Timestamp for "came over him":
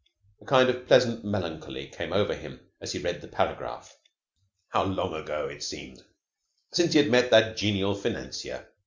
1.85-2.59